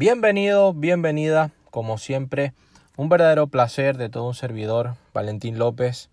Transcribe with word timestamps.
Bienvenido, 0.00 0.72
bienvenida, 0.72 1.50
como 1.70 1.98
siempre, 1.98 2.54
un 2.96 3.10
verdadero 3.10 3.48
placer 3.48 3.98
de 3.98 4.08
todo 4.08 4.28
un 4.28 4.34
servidor, 4.34 4.94
Valentín 5.12 5.58
López, 5.58 6.08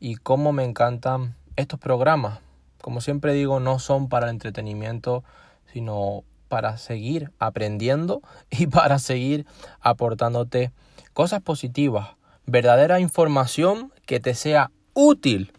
y 0.00 0.14
cómo 0.14 0.54
me 0.54 0.64
encantan 0.64 1.34
estos 1.54 1.78
programas. 1.78 2.40
Como 2.80 3.02
siempre 3.02 3.34
digo, 3.34 3.60
no 3.60 3.80
son 3.80 4.08
para 4.08 4.28
el 4.28 4.30
entretenimiento, 4.30 5.24
sino 5.70 6.24
para 6.48 6.78
seguir 6.78 7.30
aprendiendo 7.38 8.22
y 8.50 8.66
para 8.66 8.98
seguir 8.98 9.44
aportándote 9.82 10.72
cosas 11.12 11.42
positivas, 11.42 12.16
verdadera 12.46 12.98
información 12.98 13.92
que 14.06 14.20
te 14.20 14.32
sea 14.32 14.70
útil 14.94 15.52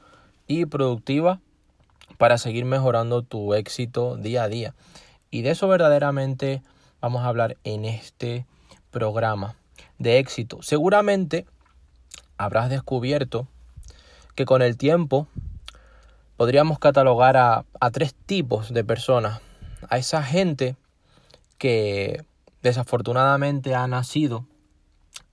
y 0.48 0.66
productiva 0.66 1.40
para 2.18 2.40
seguir 2.40 2.66
mejorando 2.66 3.22
tu 3.22 3.54
éxito 3.54 4.18
día 4.18 4.42
a 4.42 4.48
día. 4.48 4.74
Y 5.30 5.44
de 5.44 5.52
eso 5.52 5.68
verdaderamente 5.68 6.64
vamos 7.02 7.24
a 7.24 7.28
hablar 7.28 7.58
en 7.64 7.86
este 7.86 8.46
programa 8.92 9.56
de 9.98 10.20
éxito. 10.20 10.62
Seguramente 10.62 11.46
habrás 12.38 12.70
descubierto 12.70 13.48
que 14.36 14.46
con 14.46 14.62
el 14.62 14.78
tiempo 14.78 15.28
podríamos 16.38 16.80
catalogar 16.80 17.38
a, 17.38 17.66
tres 17.92 18.14
tipos 18.26 18.74
de 18.74 18.84
personas. 18.84 19.42
A 19.90 19.98
esa 19.98 20.24
gente 20.24 20.76
que 21.58 22.24
desafortunadamente 22.62 23.76
ha 23.76 23.88
nacido 23.88 24.46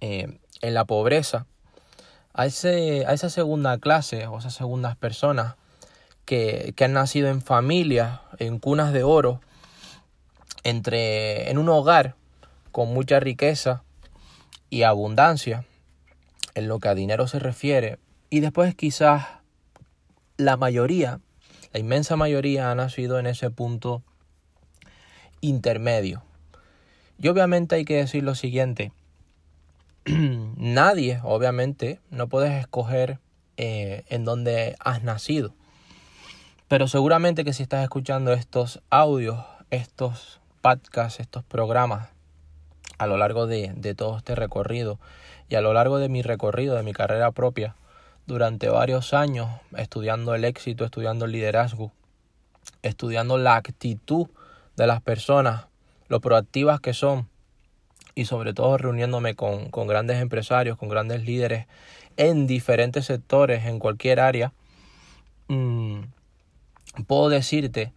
eh, 0.00 0.38
en 0.62 0.74
la 0.74 0.84
pobreza, 0.84 1.46
a, 2.32 2.46
ese, 2.46 3.06
a 3.06 3.12
esa 3.12 3.30
segunda 3.30 3.78
clase 3.78 4.26
o 4.26 4.38
esas 4.38 4.54
segundas 4.54 4.96
personas 4.96 5.54
que, 6.24 6.74
que 6.76 6.84
han 6.84 6.92
nacido 6.92 7.28
en 7.28 7.40
familias, 7.40 8.20
en 8.38 8.58
cunas 8.58 8.92
de 8.92 9.04
oro, 9.04 9.40
entre 10.66 11.48
en 11.48 11.58
un 11.58 11.68
hogar 11.68 12.16
con 12.72 12.92
mucha 12.92 13.20
riqueza 13.20 13.84
y 14.68 14.82
abundancia 14.82 15.64
en 16.56 16.66
lo 16.66 16.80
que 16.80 16.88
a 16.88 16.96
dinero 16.96 17.28
se 17.28 17.38
refiere 17.38 18.00
y 18.30 18.40
después 18.40 18.74
quizás 18.74 19.26
la 20.36 20.56
mayoría, 20.56 21.20
la 21.72 21.78
inmensa 21.78 22.16
mayoría 22.16 22.72
ha 22.72 22.74
nacido 22.74 23.20
en 23.20 23.28
ese 23.28 23.48
punto 23.48 24.02
intermedio. 25.40 26.24
Y 27.20 27.28
obviamente 27.28 27.76
hay 27.76 27.84
que 27.84 27.98
decir 27.98 28.24
lo 28.24 28.34
siguiente, 28.34 28.90
nadie, 30.04 31.20
obviamente, 31.22 32.00
no 32.10 32.26
puedes 32.28 32.52
escoger 32.52 33.20
eh, 33.56 34.02
en 34.08 34.24
dónde 34.24 34.74
has 34.80 35.04
nacido. 35.04 35.54
Pero 36.66 36.88
seguramente 36.88 37.44
que 37.44 37.52
si 37.52 37.62
estás 37.62 37.84
escuchando 37.84 38.32
estos 38.32 38.82
audios, 38.90 39.44
estos 39.70 40.40
podcasts, 40.66 41.20
estos 41.20 41.44
programas 41.44 42.08
a 42.98 43.06
lo 43.06 43.16
largo 43.16 43.46
de, 43.46 43.72
de 43.76 43.94
todo 43.94 44.16
este 44.16 44.34
recorrido 44.34 44.98
y 45.48 45.54
a 45.54 45.60
lo 45.60 45.72
largo 45.72 45.98
de 45.98 46.08
mi 46.08 46.22
recorrido, 46.22 46.74
de 46.74 46.82
mi 46.82 46.92
carrera 46.92 47.30
propia, 47.30 47.76
durante 48.26 48.68
varios 48.68 49.14
años 49.14 49.48
estudiando 49.76 50.34
el 50.34 50.44
éxito, 50.44 50.84
estudiando 50.84 51.26
el 51.26 51.30
liderazgo, 51.30 51.92
estudiando 52.82 53.38
la 53.38 53.54
actitud 53.54 54.26
de 54.76 54.88
las 54.88 55.00
personas, 55.00 55.66
lo 56.08 56.20
proactivas 56.20 56.80
que 56.80 56.94
son 56.94 57.28
y 58.16 58.24
sobre 58.24 58.52
todo 58.52 58.76
reuniéndome 58.76 59.36
con, 59.36 59.70
con 59.70 59.86
grandes 59.86 60.20
empresarios, 60.20 60.76
con 60.76 60.88
grandes 60.88 61.22
líderes 61.22 61.68
en 62.16 62.48
diferentes 62.48 63.04
sectores, 63.04 63.66
en 63.66 63.78
cualquier 63.78 64.18
área, 64.18 64.52
mmm, 65.46 66.00
puedo 67.06 67.28
decirte 67.28 67.92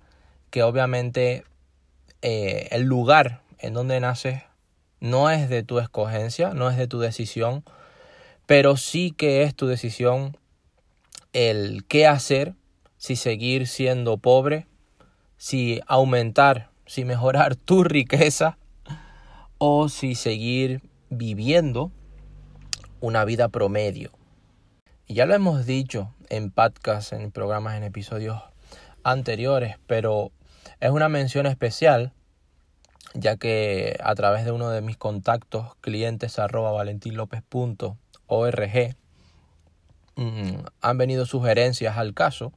que 0.51 0.61
obviamente 0.61 1.45
eh, 2.21 2.67
el 2.71 2.83
lugar 2.83 3.41
en 3.59 3.73
donde 3.73 3.99
naces 3.99 4.43
no 4.99 5.29
es 5.29 5.49
de 5.49 5.63
tu 5.63 5.79
escogencia, 5.79 6.53
no 6.53 6.69
es 6.69 6.77
de 6.77 6.87
tu 6.87 6.99
decisión, 6.99 7.63
pero 8.45 8.77
sí 8.77 9.11
que 9.11 9.43
es 9.43 9.55
tu 9.55 9.67
decisión 9.67 10.37
el 11.33 11.85
qué 11.87 12.07
hacer, 12.07 12.55
si 12.97 13.15
seguir 13.15 13.67
siendo 13.67 14.17
pobre, 14.17 14.67
si 15.37 15.79
aumentar, 15.87 16.69
si 16.85 17.05
mejorar 17.05 17.55
tu 17.55 17.83
riqueza 17.83 18.57
o 19.57 19.89
si 19.89 20.15
seguir 20.15 20.81
viviendo 21.09 21.91
una 22.99 23.23
vida 23.25 23.49
promedio. 23.49 24.11
Y 25.07 25.15
ya 25.15 25.25
lo 25.25 25.33
hemos 25.33 25.65
dicho 25.65 26.13
en 26.29 26.51
podcasts, 26.51 27.13
en 27.13 27.31
programas, 27.31 27.77
en 27.77 27.83
episodios 27.83 28.41
anteriores, 29.03 29.77
pero 29.87 30.31
es 30.79 30.91
una 30.91 31.09
mención 31.09 31.45
especial 31.45 32.13
ya 33.13 33.37
que 33.37 33.97
a 34.03 34.15
través 34.15 34.45
de 34.45 34.51
uno 34.51 34.69
de 34.69 34.81
mis 34.81 34.97
contactos 34.97 35.75
clientes 35.81 36.39
arroba 36.39 36.71
valentinlopez.org 36.71 38.95
mm, 40.15 40.55
han 40.81 40.97
venido 40.97 41.25
sugerencias 41.25 41.97
al 41.97 42.13
caso 42.13 42.53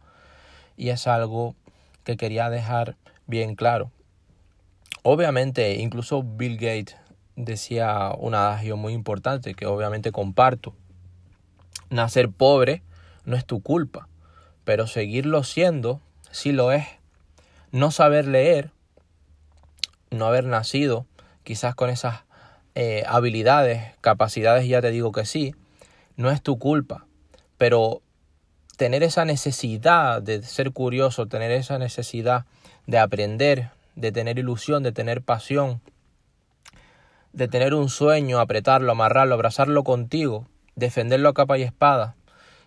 y 0.77 0.91
es 0.91 1.07
algo 1.07 1.55
que 2.05 2.17
quería 2.17 2.51
dejar 2.51 2.97
bien 3.27 3.55
claro. 3.55 3.91
Obviamente, 5.03 5.77
incluso 5.77 6.23
Bill 6.23 6.57
Gates 6.57 6.97
decía 7.37 8.13
un 8.17 8.35
adagio 8.35 8.77
muy 8.77 8.93
importante 8.93 9.55
que 9.55 9.67
obviamente 9.67 10.13
comparto. 10.13 10.75
Nacer 11.91 12.31
pobre 12.31 12.83
no 13.25 13.37
es 13.37 13.47
tu 13.47 13.63
culpa, 13.63 14.09
pero 14.65 14.87
seguirlo 14.87 15.45
siendo 15.45 16.01
sí 16.31 16.53
lo 16.53 16.73
es 16.73 16.87
no 17.73 17.91
saber 17.91 18.27
leer, 18.27 18.71
no 20.11 20.27
haber 20.27 20.45
nacido 20.45 21.07
quizás 21.43 21.75
con 21.75 21.91
esas 21.91 22.21
eh, 22.75 23.03
habilidades, 23.07 23.95
capacidades, 24.01 24.69
ya 24.69 24.81
te 24.81 24.91
digo 24.91 25.11
que 25.11 25.25
sí, 25.25 25.55
no 26.17 26.31
es 26.31 26.43
tu 26.43 26.59
culpa, 26.59 27.07
pero 27.59 28.03
tener 28.77 29.03
esa 29.03 29.25
necesidad 29.25 30.23
de 30.23 30.43
ser 30.43 30.73
curioso, 30.73 31.27
tener 31.27 31.51
esa 31.51 31.79
necesidad 31.79 32.45
de 32.87 32.99
aprender, 32.99 33.71
de 33.97 34.13
tener 34.13 34.39
ilusión, 34.39 34.83
de 34.83 34.93
tener 34.93 35.23
pasión, 35.23 35.81
de 37.33 37.49
tener 37.49 37.73
un 37.73 37.89
sueño, 37.89 38.39
apretarlo, 38.39 38.93
amarrarlo, 38.93 39.35
abrazarlo 39.35 39.83
contigo, 39.83 40.47
defenderlo 40.77 41.31
a 41.31 41.35
capa 41.35 41.57
y 41.57 41.63
espada 41.63 42.17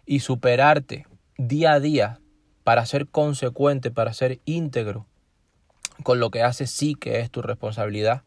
y 0.05 0.22
superarte 0.22 1.05
día 1.37 1.73
a 1.73 1.79
día 1.79 2.19
para 2.65 2.87
ser 2.87 3.05
consecuente, 3.05 3.91
para 3.91 4.11
ser 4.11 4.39
íntegro 4.43 5.05
con 6.01 6.19
lo 6.19 6.31
que 6.31 6.41
haces, 6.41 6.71
sí 6.71 6.95
que 6.95 7.19
es 7.19 7.29
tu 7.29 7.43
responsabilidad. 7.43 8.23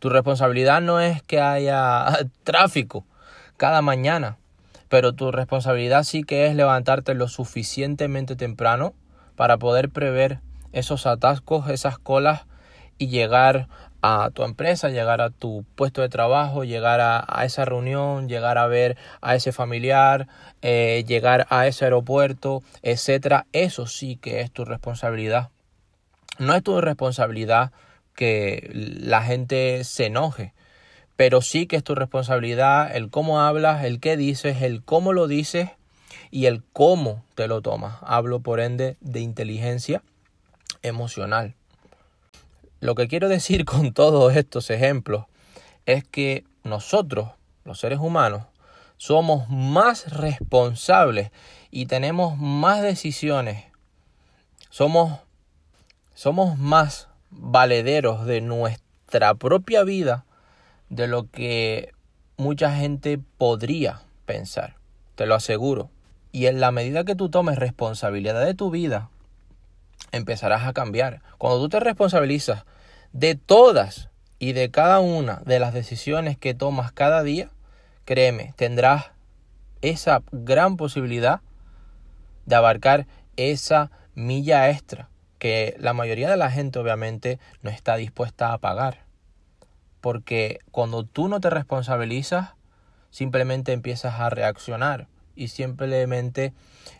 Tu 0.00 0.08
responsabilidad 0.08 0.82
no 0.82 0.98
es 0.98 1.22
que 1.22 1.40
haya 1.40 2.08
tráfico 2.42 3.06
cada 3.56 3.80
mañana, 3.80 4.36
pero 4.88 5.12
tu 5.12 5.30
responsabilidad 5.30 6.02
sí 6.02 6.24
que 6.24 6.46
es 6.46 6.56
levantarte 6.56 7.14
lo 7.14 7.28
suficientemente 7.28 8.34
temprano 8.34 8.94
para 9.36 9.58
poder 9.58 9.90
prever 9.90 10.40
esos 10.72 11.06
atascos, 11.06 11.70
esas 11.70 11.98
colas 11.98 12.46
y 12.98 13.06
llegar 13.06 13.68
a 14.02 14.30
tu 14.34 14.42
empresa, 14.42 14.90
llegar 14.90 15.20
a 15.20 15.30
tu 15.30 15.64
puesto 15.76 16.02
de 16.02 16.08
trabajo, 16.08 16.64
llegar 16.64 17.00
a, 17.00 17.44
esa 17.44 17.64
reunión, 17.64 18.28
llegar 18.28 18.58
a 18.58 18.66
ver 18.66 18.96
a 19.20 19.36
ese 19.36 19.52
familiar, 19.52 20.26
eh, 20.60 21.04
llegar 21.06 21.46
a 21.50 21.68
ese 21.68 21.84
aeropuerto, 21.84 22.62
etcétera. 22.82 23.46
Eso 23.52 23.86
sí 23.86 24.16
que 24.16 24.40
es 24.40 24.50
tu 24.50 24.64
responsabilidad. 24.64 25.50
No 26.38 26.54
es 26.54 26.64
tu 26.64 26.80
responsabilidad 26.80 27.70
que 28.16 28.68
la 28.74 29.22
gente 29.22 29.84
se 29.84 30.06
enoje, 30.06 30.52
pero 31.16 31.40
sí 31.40 31.66
que 31.66 31.76
es 31.76 31.84
tu 31.84 31.94
responsabilidad 31.94 32.94
el 32.94 33.08
cómo 33.08 33.40
hablas, 33.40 33.84
el 33.84 34.00
qué 34.00 34.16
dices, 34.16 34.62
el 34.62 34.82
cómo 34.82 35.12
lo 35.12 35.28
dices 35.28 35.70
y 36.32 36.46
el 36.46 36.64
cómo 36.72 37.24
te 37.36 37.46
lo 37.46 37.62
tomas. 37.62 37.98
Hablo 38.02 38.40
por 38.40 38.58
ende 38.58 38.96
de 39.00 39.20
inteligencia 39.20 40.02
emocional. 40.82 41.54
Lo 42.82 42.96
que 42.96 43.06
quiero 43.06 43.28
decir 43.28 43.64
con 43.72 43.92
todos 43.94 44.34
estos 44.34 44.68
ejemplos 44.68 45.26
es 45.86 46.02
que 46.02 46.44
nosotros, 46.64 47.30
los 47.64 47.78
seres 47.78 48.00
humanos, 48.00 48.42
somos 48.96 49.48
más 49.48 50.12
responsables 50.12 51.30
y 51.70 51.86
tenemos 51.86 52.36
más 52.38 52.82
decisiones. 52.82 53.66
Somos, 54.68 55.20
somos 56.14 56.58
más 56.58 57.06
valederos 57.30 58.26
de 58.26 58.40
nuestra 58.40 59.34
propia 59.34 59.84
vida 59.84 60.24
de 60.88 61.06
lo 61.06 61.30
que 61.30 61.92
mucha 62.36 62.74
gente 62.74 63.20
podría 63.38 64.02
pensar. 64.26 64.74
Te 65.14 65.26
lo 65.26 65.36
aseguro. 65.36 65.88
Y 66.32 66.46
en 66.46 66.58
la 66.58 66.72
medida 66.72 67.04
que 67.04 67.14
tú 67.14 67.28
tomes 67.28 67.60
responsabilidad 67.60 68.44
de 68.44 68.54
tu 68.54 68.72
vida, 68.72 69.08
empezarás 70.12 70.66
a 70.66 70.72
cambiar. 70.72 71.22
Cuando 71.38 71.60
tú 71.60 71.68
te 71.70 71.80
responsabilizas 71.80 72.64
de 73.12 73.34
todas 73.34 74.10
y 74.38 74.52
de 74.52 74.70
cada 74.70 75.00
una 75.00 75.42
de 75.44 75.58
las 75.58 75.74
decisiones 75.74 76.38
que 76.38 76.54
tomas 76.54 76.92
cada 76.92 77.22
día, 77.22 77.50
créeme, 78.04 78.54
tendrás 78.56 79.12
esa 79.80 80.22
gran 80.30 80.76
posibilidad 80.76 81.40
de 82.46 82.56
abarcar 82.56 83.06
esa 83.36 83.90
milla 84.14 84.70
extra 84.70 85.08
que 85.38 85.74
la 85.80 85.92
mayoría 85.92 86.30
de 86.30 86.36
la 86.36 86.50
gente 86.50 86.78
obviamente 86.78 87.40
no 87.62 87.70
está 87.70 87.96
dispuesta 87.96 88.52
a 88.52 88.58
pagar. 88.58 89.04
Porque 90.00 90.60
cuando 90.70 91.04
tú 91.04 91.28
no 91.28 91.40
te 91.40 91.50
responsabilizas, 91.50 92.50
simplemente 93.10 93.72
empiezas 93.72 94.20
a 94.20 94.30
reaccionar 94.30 95.08
y 95.34 95.48
simplemente 95.48 96.52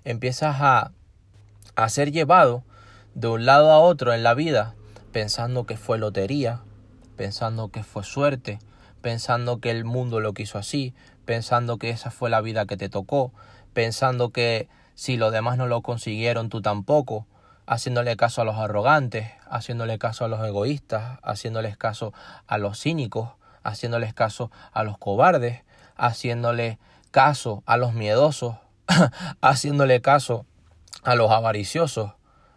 empiezas 0.04 0.56
a, 0.60 0.92
a 1.76 1.88
ser 1.88 2.10
llevado 2.10 2.64
de 3.14 3.28
un 3.28 3.44
lado 3.44 3.70
a 3.70 3.78
otro 3.78 4.14
en 4.14 4.22
la 4.22 4.34
vida 4.34 4.74
pensando 5.12 5.66
que 5.66 5.76
fue 5.76 5.98
lotería, 5.98 6.60
pensando 7.16 7.68
que 7.68 7.82
fue 7.82 8.02
suerte, 8.02 8.58
pensando 9.02 9.60
que 9.60 9.70
el 9.70 9.84
mundo 9.84 10.20
lo 10.20 10.32
quiso 10.32 10.58
así, 10.58 10.94
pensando 11.24 11.78
que 11.78 11.90
esa 11.90 12.10
fue 12.10 12.30
la 12.30 12.40
vida 12.40 12.66
que 12.66 12.76
te 12.76 12.88
tocó, 12.88 13.32
pensando 13.74 14.30
que 14.30 14.68
si 14.94 15.16
los 15.16 15.32
demás 15.32 15.58
no 15.58 15.66
lo 15.66 15.82
consiguieron, 15.82 16.48
tú 16.48 16.62
tampoco, 16.62 17.26
haciéndole 17.66 18.16
caso 18.16 18.40
a 18.40 18.44
los 18.44 18.56
arrogantes, 18.56 19.30
haciéndole 19.48 19.98
caso 19.98 20.24
a 20.24 20.28
los 20.28 20.44
egoístas, 20.44 21.18
haciéndoles 21.22 21.76
caso 21.76 22.12
a 22.46 22.58
los 22.58 22.80
cínicos, 22.80 23.30
haciéndoles 23.62 24.14
caso 24.14 24.50
a 24.72 24.82
los 24.82 24.98
cobardes, 24.98 25.62
haciéndole 25.96 26.78
caso 27.10 27.62
a 27.66 27.76
los 27.76 27.92
miedosos, 27.92 28.56
haciéndole 29.40 30.00
caso 30.00 30.46
a 31.02 31.14
los 31.14 31.30
avariciosos, 31.30 32.12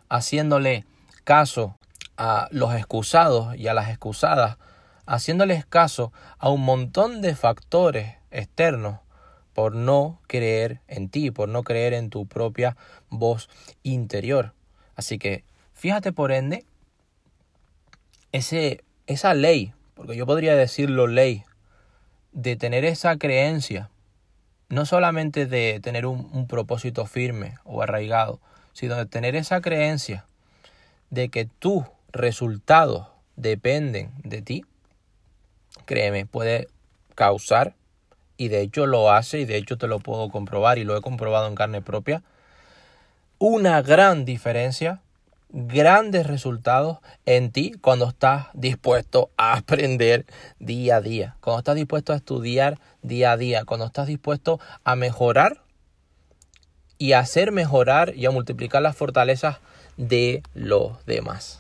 haciéndole 0.10 0.86
caso 1.24 1.78
a 2.18 2.48
los 2.52 2.74
excusados 2.76 3.56
y 3.56 3.68
a 3.68 3.74
las 3.74 3.90
excusadas, 3.90 4.58
haciéndoles 5.06 5.66
caso 5.66 6.14
a 6.38 6.50
un 6.50 6.62
montón 6.62 7.22
de 7.22 7.36
factores 7.36 8.16
externos 8.32 9.00
por 9.54 9.76
no 9.76 10.20
creer 10.28 10.82
en 10.88 11.10
ti, 11.10 11.32
por 11.32 11.50
no 11.50 11.64
creer 11.64 11.94
en 11.94 12.10
tu 12.10 12.26
propia 12.28 12.76
voz 13.10 13.50
interior. 13.84 14.54
Así 14.96 15.18
que 15.18 15.44
fíjate 15.74 16.12
por 16.12 16.32
ende 16.32 16.66
ese, 18.32 18.84
esa 19.08 19.34
ley, 19.34 19.74
porque 19.94 20.16
yo 20.16 20.26
podría 20.26 20.56
decirlo 20.56 21.08
ley, 21.08 21.44
de 22.34 22.58
tener 22.58 22.84
esa 22.84 23.18
creencia, 23.18 23.90
no 24.68 24.86
solamente 24.86 25.46
de 25.46 25.80
tener 25.82 26.06
un, 26.06 26.30
un 26.34 26.48
propósito 26.48 27.06
firme 27.06 27.56
o 27.64 27.82
arraigado, 27.82 28.42
sino 28.76 28.96
de 28.96 29.06
tener 29.06 29.38
esa 29.38 29.62
creencia 29.62 30.26
de 31.10 31.30
que 31.30 31.46
tus 31.46 31.86
resultados 32.12 33.08
dependen 33.38 34.12
de 34.24 34.42
ti, 34.42 34.66
créeme, 35.86 36.26
puede 36.26 36.68
causar, 37.16 37.74
y 38.36 38.50
de 38.50 38.60
hecho 38.60 38.86
lo 38.86 39.12
hace, 39.12 39.40
y 39.40 39.46
de 39.46 39.56
hecho 39.56 39.78
te 39.78 39.88
lo 39.88 40.00
puedo 40.00 40.30
comprobar, 40.30 40.78
y 40.78 40.84
lo 40.84 40.98
he 40.98 41.02
comprobado 41.02 41.48
en 41.48 41.56
carne 41.56 41.82
propia, 41.82 42.22
una 43.40 43.82
gran 43.82 44.26
diferencia, 44.26 45.00
grandes 45.52 46.28
resultados 46.28 46.98
en 47.26 47.52
ti 47.54 47.76
cuando 47.80 48.10
estás 48.10 48.48
dispuesto 48.54 49.30
a 49.38 49.54
aprender 49.56 50.26
día 50.60 50.98
a 50.98 51.02
día, 51.02 51.38
cuando 51.40 51.60
estás 51.60 51.76
dispuesto 51.76 52.12
a 52.12 52.18
estudiar 52.18 52.78
día 53.04 53.32
a 53.32 53.38
día, 53.38 53.64
cuando 53.64 53.86
estás 53.86 54.08
dispuesto 54.08 54.60
a 54.84 54.98
mejorar 54.98 55.65
y 56.98 57.14
hacer 57.14 57.52
mejorar 57.52 58.16
y 58.16 58.26
a 58.26 58.32
multiplicar 58.32 58.82
las 58.82 58.96
fortalezas 58.96 59.58
de 59.98 60.44
los 60.54 61.06
demás. 61.06 61.60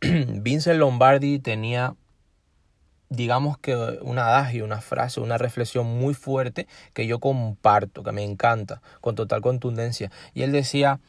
Vincent 0.00 0.78
Lombardi 0.78 1.38
tenía 1.38 1.94
digamos 3.08 3.58
que 3.58 3.74
un 3.74 4.18
adagio, 4.18 4.64
una 4.64 4.80
frase, 4.80 5.20
una 5.20 5.38
reflexión 5.38 5.86
muy 5.86 6.14
fuerte 6.14 6.66
que 6.92 7.06
yo 7.06 7.18
comparto, 7.18 8.02
que 8.02 8.12
me 8.12 8.24
encanta, 8.24 8.82
con 9.00 9.14
total 9.14 9.40
contundencia. 9.40 10.10
Y 10.34 10.42
él 10.42 10.52
decía, 10.52 11.00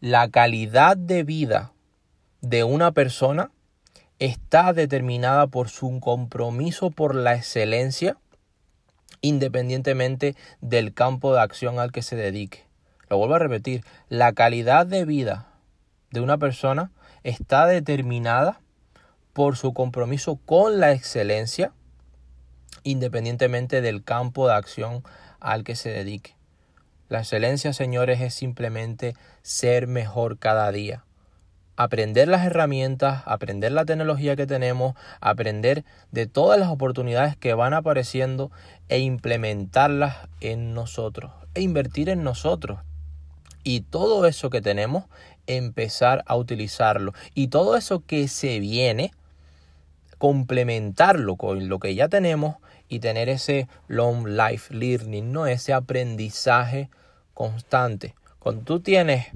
la 0.00 0.28
calidad 0.30 0.96
de 0.96 1.24
vida 1.24 1.72
de 2.40 2.64
una 2.64 2.92
persona 2.92 3.50
está 4.18 4.72
determinada 4.72 5.46
por 5.46 5.68
su 5.68 6.00
compromiso 6.00 6.90
por 6.90 7.14
la 7.14 7.34
excelencia, 7.34 8.16
independientemente 9.20 10.36
del 10.60 10.94
campo 10.94 11.34
de 11.34 11.40
acción 11.40 11.78
al 11.78 11.92
que 11.92 12.02
se 12.02 12.16
dedique. 12.16 12.64
Lo 13.08 13.18
vuelvo 13.18 13.34
a 13.34 13.38
repetir, 13.38 13.84
la 14.08 14.32
calidad 14.32 14.86
de 14.86 15.04
vida 15.04 15.46
de 16.10 16.20
una 16.20 16.38
persona 16.38 16.90
está 17.22 17.66
determinada 17.66 18.60
por 19.32 19.56
su 19.56 19.72
compromiso 19.72 20.36
con 20.44 20.80
la 20.80 20.92
excelencia, 20.92 21.72
independientemente 22.82 23.80
del 23.80 24.02
campo 24.02 24.48
de 24.48 24.54
acción 24.54 25.02
al 25.40 25.64
que 25.64 25.76
se 25.76 25.90
dedique. 25.90 26.36
La 27.08 27.20
excelencia, 27.20 27.72
señores, 27.72 28.20
es 28.20 28.34
simplemente 28.34 29.14
ser 29.42 29.86
mejor 29.86 30.38
cada 30.38 30.72
día. 30.72 31.04
Aprender 31.76 32.28
las 32.28 32.44
herramientas, 32.44 33.22
aprender 33.24 33.72
la 33.72 33.84
tecnología 33.84 34.36
que 34.36 34.46
tenemos, 34.46 34.94
aprender 35.20 35.84
de 36.10 36.26
todas 36.26 36.60
las 36.60 36.68
oportunidades 36.68 37.36
que 37.36 37.54
van 37.54 37.72
apareciendo 37.74 38.50
e 38.88 38.98
implementarlas 38.98 40.28
en 40.40 40.74
nosotros, 40.74 41.32
e 41.54 41.62
invertir 41.62 42.08
en 42.08 42.24
nosotros. 42.24 42.80
Y 43.64 43.80
todo 43.80 44.26
eso 44.26 44.50
que 44.50 44.60
tenemos, 44.60 45.04
empezar 45.46 46.24
a 46.26 46.36
utilizarlo. 46.36 47.12
Y 47.34 47.48
todo 47.48 47.76
eso 47.76 48.04
que 48.04 48.28
se 48.28 48.60
viene, 48.60 49.12
complementarlo 50.18 51.36
con 51.36 51.68
lo 51.68 51.78
que 51.78 51.94
ya 51.94 52.08
tenemos 52.08 52.56
y 52.88 53.00
tener 53.00 53.28
ese 53.28 53.68
long 53.88 54.26
life 54.26 54.74
learning, 54.74 55.32
¿no? 55.32 55.46
Ese 55.46 55.72
aprendizaje 55.72 56.90
constante. 57.34 58.14
Cuando 58.38 58.62
tú 58.62 58.80
tienes 58.80 59.28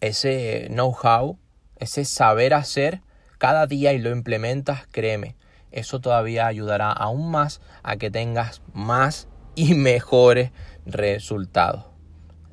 ese 0.00 0.68
know-how, 0.70 1.36
ese 1.78 2.04
saber 2.04 2.54
hacer 2.54 3.00
cada 3.38 3.66
día 3.66 3.92
y 3.92 3.98
lo 3.98 4.10
implementas, 4.10 4.86
créeme, 4.90 5.36
eso 5.70 6.00
todavía 6.00 6.46
ayudará 6.46 6.90
aún 6.90 7.30
más 7.30 7.60
a 7.82 7.96
que 7.96 8.10
tengas 8.10 8.62
más 8.72 9.28
y 9.54 9.74
mejores 9.74 10.50
resultados. 10.86 11.86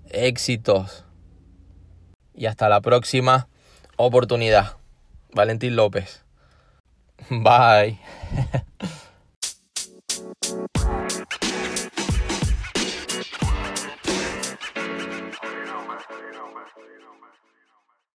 Éxitos. 0.09 1.05
Y 2.33 2.45
hasta 2.47 2.69
la 2.69 2.81
próxima 2.81 3.47
oportunidad. 3.95 4.77
Valentín 5.33 5.75
López. 5.75 6.23
Bye. 7.29 7.99